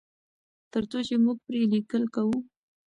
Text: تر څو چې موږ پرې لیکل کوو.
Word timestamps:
تر 0.71 0.83
څو 0.89 0.99
چې 1.07 1.15
موږ 1.23 1.37
پرې 1.45 1.61
لیکل 1.73 2.03
کوو. 2.15 2.37